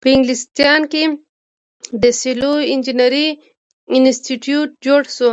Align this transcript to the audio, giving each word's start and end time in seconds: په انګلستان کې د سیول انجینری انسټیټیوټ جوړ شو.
په 0.00 0.06
انګلستان 0.16 0.80
کې 0.92 1.04
د 2.02 2.04
سیول 2.20 2.56
انجینری 2.72 3.28
انسټیټیوټ 3.94 4.68
جوړ 4.84 5.02
شو. 5.16 5.30